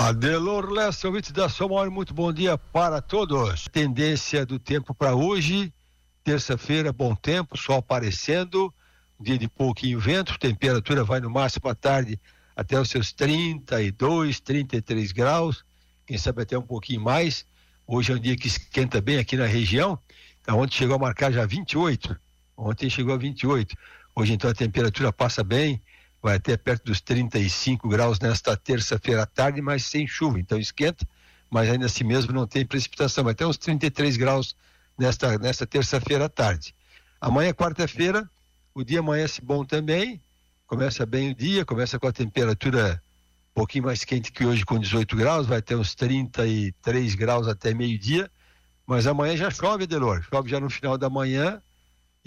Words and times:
Adelor 0.00 0.70
Lessa, 0.70 1.06
ouvinte 1.08 1.30
da 1.30 1.46
Somor, 1.46 1.90
muito 1.90 2.14
bom 2.14 2.32
dia 2.32 2.56
para 2.56 3.02
todos. 3.02 3.68
Tendência 3.70 4.46
do 4.46 4.58
tempo 4.58 4.94
para 4.94 5.14
hoje, 5.14 5.70
terça-feira, 6.24 6.90
bom 6.90 7.14
tempo, 7.14 7.54
sol 7.54 7.76
aparecendo, 7.76 8.72
dia 9.20 9.36
de 9.36 9.46
pouquinho 9.46 10.00
vento, 10.00 10.38
temperatura 10.38 11.04
vai 11.04 11.20
no 11.20 11.28
máximo 11.28 11.68
à 11.68 11.74
tarde 11.74 12.18
até 12.56 12.80
os 12.80 12.88
seus 12.88 13.12
32, 13.12 14.40
33 14.40 15.12
graus, 15.12 15.62
quem 16.06 16.16
sabe 16.16 16.42
até 16.42 16.56
um 16.56 16.62
pouquinho 16.62 17.02
mais. 17.02 17.44
Hoje 17.86 18.10
é 18.10 18.14
um 18.14 18.18
dia 18.18 18.36
que 18.38 18.46
esquenta 18.46 19.02
bem 19.02 19.18
aqui 19.18 19.36
na 19.36 19.46
região, 19.46 19.98
então 20.40 20.58
ontem 20.58 20.76
chegou 20.76 20.96
a 20.96 20.98
marcar 20.98 21.30
já 21.30 21.44
28, 21.44 22.18
ontem 22.56 22.88
chegou 22.88 23.12
a 23.12 23.18
28. 23.18 23.76
Hoje 24.16 24.32
então 24.32 24.48
a 24.48 24.54
temperatura 24.54 25.12
passa 25.12 25.44
bem, 25.44 25.80
vai 26.22 26.36
até 26.36 26.56
perto 26.56 26.84
dos 26.84 27.00
35 27.00 27.88
graus 27.88 28.20
nesta 28.20 28.56
terça-feira 28.56 29.22
à 29.22 29.26
tarde, 29.26 29.60
mas 29.62 29.84
sem 29.84 30.06
chuva, 30.06 30.38
então 30.38 30.58
esquenta, 30.58 31.06
mas 31.48 31.68
ainda 31.68 31.86
assim 31.86 32.04
mesmo 32.04 32.32
não 32.32 32.46
tem 32.46 32.64
precipitação, 32.64 33.24
vai 33.24 33.32
até 33.32 33.46
uns 33.46 33.56
33 33.56 34.16
graus 34.16 34.54
nesta, 34.98 35.38
nesta 35.38 35.66
terça-feira 35.66 36.26
à 36.26 36.28
tarde. 36.28 36.74
Amanhã, 37.20 37.52
quarta-feira, 37.52 38.28
o 38.74 38.84
dia 38.84 39.00
amanhece 39.00 39.40
bom 39.40 39.64
também, 39.64 40.22
começa 40.66 41.04
bem 41.04 41.30
o 41.30 41.34
dia, 41.34 41.64
começa 41.64 41.98
com 41.98 42.06
a 42.06 42.12
temperatura 42.12 43.02
um 43.50 43.54
pouquinho 43.54 43.84
mais 43.84 44.04
quente 44.04 44.30
que 44.30 44.44
hoje, 44.44 44.64
com 44.64 44.78
18 44.78 45.16
graus, 45.16 45.46
vai 45.46 45.58
até 45.58 45.76
uns 45.76 45.94
33 45.94 47.14
graus 47.14 47.48
até 47.48 47.74
meio-dia, 47.74 48.30
mas 48.86 49.06
amanhã 49.06 49.36
já 49.36 49.50
chove, 49.50 49.86
Delor, 49.86 50.22
chove 50.22 50.48
já 50.48 50.60
no 50.60 50.70
final 50.70 50.96
da 50.96 51.10
manhã, 51.10 51.60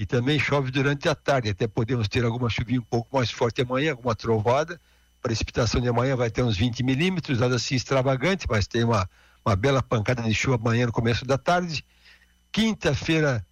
e 0.04 0.06
também 0.06 0.38
chove 0.38 0.70
durante 0.70 1.08
a 1.08 1.16
tarde. 1.16 1.50
Até 1.50 1.66
podemos 1.66 2.10
ter 2.10 2.26
alguma 2.26 2.50
chuvinha 2.50 2.82
um 2.82 2.84
pouco 2.84 3.16
mais 3.16 3.32
forte 3.32 3.62
amanhã, 3.62 3.92
alguma 3.92 4.14
trovada. 4.14 4.78
Precipitação 5.22 5.80
de 5.80 5.88
amanhã 5.88 6.14
vai 6.14 6.30
ter 6.30 6.44
uns 6.44 6.58
20 6.58 6.84
milímetros, 6.84 7.40
nada 7.40 7.56
assim 7.56 7.76
extravagante, 7.76 8.46
mas 8.50 8.68
tem 8.68 8.84
uma, 8.84 9.10
uma 9.46 9.56
bela 9.56 9.82
pancada 9.82 10.22
de 10.22 10.34
chuva 10.34 10.58
amanhã 10.58 10.88
no 10.88 10.92
começo 10.92 11.24
da 11.24 11.38
tarde. 11.38 11.86
Quinta-feira 12.52 13.48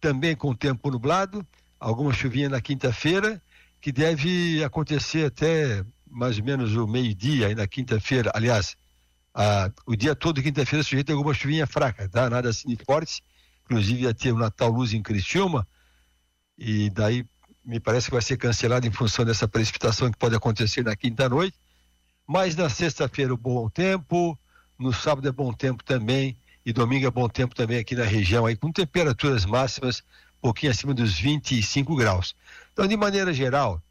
também 0.00 0.34
com 0.34 0.54
tempo 0.54 0.90
nublado, 0.90 1.46
alguma 1.78 2.14
chuvinha 2.14 2.48
na 2.48 2.62
quinta-feira, 2.62 3.40
que 3.78 3.92
deve 3.92 4.64
acontecer 4.64 5.26
até 5.26 5.84
mais 6.10 6.38
ou 6.38 6.44
menos 6.44 6.74
o 6.76 6.86
meio-dia 6.86 7.48
aí 7.48 7.54
na 7.54 7.66
quinta-feira. 7.66 8.32
Aliás, 8.34 8.74
a, 9.34 9.70
o 9.84 9.94
dia 9.94 10.14
todo 10.14 10.42
quinta-feira 10.42 10.82
sujeito 10.82 11.10
a 11.10 11.14
alguma 11.14 11.34
chuvinha 11.34 11.66
fraca, 11.66 12.08
tá? 12.08 12.30
Nada 12.30 12.48
assim 12.48 12.68
de 12.68 12.82
forte. 12.86 13.22
Inclusive 13.66 14.04
ia 14.04 14.14
ter 14.14 14.32
o 14.32 14.38
Natal 14.38 14.70
Luz 14.70 14.94
em 14.94 15.02
Criciúma, 15.02 15.68
e 16.60 16.90
daí 16.90 17.24
me 17.64 17.80
parece 17.80 18.08
que 18.08 18.12
vai 18.12 18.20
ser 18.20 18.36
cancelado 18.36 18.86
em 18.86 18.90
função 18.90 19.24
dessa 19.24 19.48
precipitação 19.48 20.10
que 20.10 20.18
pode 20.18 20.36
acontecer 20.36 20.84
na 20.84 20.94
quinta 20.94 21.26
noite. 21.26 21.56
Mas 22.26 22.54
na 22.54 22.68
sexta-feira 22.68 23.34
bom 23.34 23.70
tempo, 23.70 24.38
no 24.78 24.92
sábado 24.92 25.26
é 25.26 25.32
bom 25.32 25.54
tempo 25.54 25.82
também 25.82 26.36
e 26.64 26.70
domingo 26.70 27.06
é 27.06 27.10
bom 27.10 27.28
tempo 27.30 27.54
também 27.54 27.78
aqui 27.78 27.94
na 27.94 28.04
região 28.04 28.44
aí 28.44 28.54
com 28.56 28.70
temperaturas 28.70 29.46
máximas 29.46 30.02
um 30.38 30.42
pouquinho 30.42 30.70
acima 30.70 30.92
dos 30.92 31.18
25 31.18 31.96
graus. 31.96 32.36
Então, 32.72 32.86
de 32.86 32.96
maneira 32.96 33.32
geral, 33.32 33.82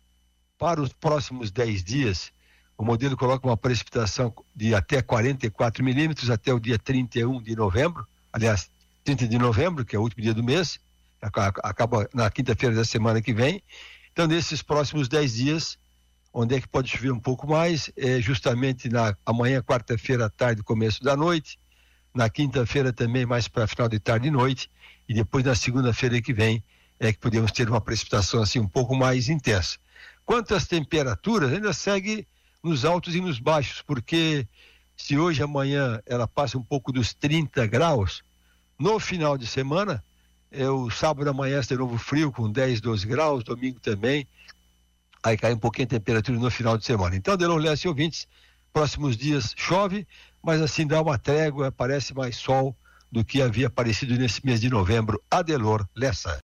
para 0.57 0.79
os 0.79 0.93
próximos 0.93 1.49
10 1.49 1.83
dias, 1.83 2.31
o 2.77 2.83
modelo 2.83 3.17
coloca 3.17 3.47
uma 3.47 3.57
precipitação 3.57 4.33
de 4.55 4.75
até 4.75 5.01
44 5.01 5.83
milímetros 5.83 6.29
até 6.29 6.53
o 6.53 6.59
dia 6.59 6.77
31 6.77 7.41
de 7.41 7.55
novembro, 7.55 8.07
aliás, 8.31 8.69
30 9.03 9.27
de 9.27 9.37
novembro, 9.39 9.83
que 9.83 9.95
é 9.95 9.99
o 9.99 10.01
último 10.01 10.21
dia 10.23 10.33
do 10.33 10.43
mês, 10.43 10.79
acaba 11.21 12.07
na 12.13 12.29
quinta-feira 12.29 12.75
da 12.75 12.85
semana 12.85 13.21
que 13.21 13.33
vem. 13.33 13.61
Então, 14.11 14.27
nesses 14.27 14.61
próximos 14.61 15.07
10 15.07 15.33
dias, 15.33 15.77
onde 16.33 16.55
é 16.55 16.61
que 16.61 16.67
pode 16.67 16.89
chover 16.89 17.11
um 17.11 17.19
pouco 17.19 17.47
mais? 17.47 17.91
É 17.95 18.19
justamente 18.19 18.89
na 18.89 19.15
amanhã, 19.25 19.61
quarta-feira 19.61 20.25
à 20.25 20.29
tarde, 20.29 20.63
começo 20.63 21.03
da 21.03 21.15
noite, 21.15 21.57
na 22.13 22.29
quinta-feira 22.29 22.91
também, 22.91 23.25
mais 23.25 23.47
para 23.47 23.67
final 23.67 23.87
de 23.87 23.99
tarde 23.99 24.27
e 24.27 24.31
noite, 24.31 24.69
e 25.07 25.13
depois 25.13 25.43
na 25.43 25.55
segunda-feira 25.55 26.21
que 26.21 26.33
vem 26.33 26.63
é 26.99 27.13
que 27.13 27.19
podemos 27.19 27.51
ter 27.51 27.69
uma 27.69 27.79
precipitação 27.79 28.41
assim 28.41 28.59
um 28.59 28.67
pouco 28.67 28.95
mais 28.95 29.29
intensa. 29.29 29.77
Quanto 30.25 30.53
às 30.53 30.67
temperaturas, 30.67 31.51
ainda 31.51 31.73
segue 31.73 32.27
nos 32.63 32.83
altos 32.83 33.15
e 33.15 33.21
nos 33.21 33.39
baixos, 33.39 33.81
porque 33.81 34.47
se 34.97 35.17
hoje 35.17 35.41
amanhã 35.41 36.01
ela 36.05 36.27
passa 36.27 36.57
um 36.57 36.63
pouco 36.63 36.91
dos 36.91 37.13
30 37.13 37.65
graus, 37.67 38.21
no 38.77 38.99
final 38.99 39.37
de 39.37 39.47
semana 39.47 40.03
é, 40.51 40.69
o 40.69 40.89
sábado 40.89 41.29
amanhece 41.29 41.69
de 41.69 41.77
novo 41.77 41.97
frio, 41.97 42.31
com 42.31 42.51
10, 42.51 42.81
12 42.81 43.07
graus, 43.07 43.43
domingo 43.43 43.79
também. 43.79 44.27
Aí 45.23 45.37
cai 45.37 45.53
um 45.53 45.57
pouquinho 45.57 45.85
a 45.85 45.89
temperatura 45.89 46.39
no 46.39 46.49
final 46.49 46.77
de 46.77 46.85
semana. 46.85 47.15
Então, 47.15 47.35
Delon 47.37 47.57
Lessa 47.57 47.87
e 47.87 47.89
ouvintes, 47.89 48.27
próximos 48.71 49.17
dias 49.17 49.53
chove, 49.55 50.07
mas 50.41 50.61
assim 50.61 50.87
dá 50.87 51.01
uma 51.01 51.17
trégua, 51.17 51.71
parece 51.71 52.13
mais 52.13 52.37
sol 52.37 52.75
do 53.11 53.23
que 53.23 53.41
havia 53.41 53.67
aparecido 53.67 54.15
nesse 54.15 54.45
mês 54.45 54.61
de 54.61 54.69
novembro. 54.69 55.21
Adelor 55.29 55.87
Lessa. 55.95 56.37